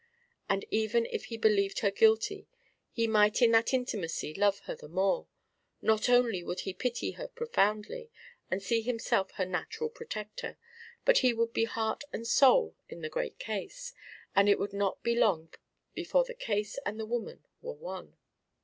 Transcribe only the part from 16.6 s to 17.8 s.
and the woman were